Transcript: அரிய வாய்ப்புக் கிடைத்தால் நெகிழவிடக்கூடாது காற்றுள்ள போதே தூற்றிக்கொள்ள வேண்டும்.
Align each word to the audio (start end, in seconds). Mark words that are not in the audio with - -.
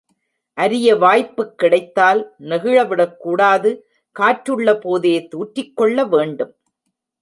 அரிய 0.57 0.95
வாய்ப்புக் 0.95 1.53
கிடைத்தால் 1.57 2.21
நெகிழவிடக்கூடாது 2.39 3.71
காற்றுள்ள 4.15 4.77
போதே 4.77 5.15
தூற்றிக்கொள்ள 5.31 6.07
வேண்டும். 6.09 6.53